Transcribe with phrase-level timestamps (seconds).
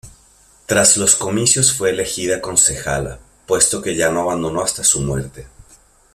[0.65, 5.45] Tras los comicios, fue elegida concejala, puesto que ya no abandonó hasta su muerte.